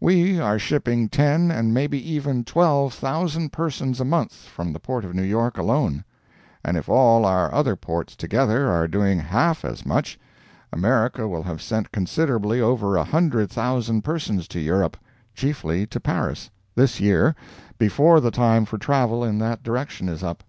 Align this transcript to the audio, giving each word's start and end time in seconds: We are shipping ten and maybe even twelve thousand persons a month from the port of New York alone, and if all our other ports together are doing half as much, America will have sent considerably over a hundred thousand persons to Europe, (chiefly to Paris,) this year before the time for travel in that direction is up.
We 0.00 0.40
are 0.40 0.58
shipping 0.58 1.08
ten 1.08 1.52
and 1.52 1.72
maybe 1.72 2.00
even 2.14 2.42
twelve 2.42 2.92
thousand 2.94 3.52
persons 3.52 4.00
a 4.00 4.04
month 4.04 4.32
from 4.32 4.72
the 4.72 4.80
port 4.80 5.04
of 5.04 5.14
New 5.14 5.22
York 5.22 5.56
alone, 5.56 6.02
and 6.64 6.76
if 6.76 6.88
all 6.88 7.24
our 7.24 7.54
other 7.54 7.76
ports 7.76 8.16
together 8.16 8.68
are 8.72 8.88
doing 8.88 9.20
half 9.20 9.64
as 9.64 9.86
much, 9.86 10.18
America 10.72 11.28
will 11.28 11.44
have 11.44 11.62
sent 11.62 11.92
considerably 11.92 12.60
over 12.60 12.96
a 12.96 13.04
hundred 13.04 13.50
thousand 13.52 14.02
persons 14.02 14.48
to 14.48 14.58
Europe, 14.58 14.96
(chiefly 15.32 15.86
to 15.86 16.00
Paris,) 16.00 16.50
this 16.74 16.98
year 16.98 17.36
before 17.78 18.18
the 18.20 18.32
time 18.32 18.64
for 18.64 18.78
travel 18.78 19.22
in 19.22 19.38
that 19.38 19.62
direction 19.62 20.08
is 20.08 20.24
up. 20.24 20.42